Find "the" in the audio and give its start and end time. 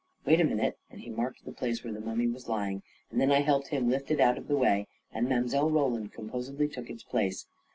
1.45-1.51, 1.93-2.01, 4.47-4.57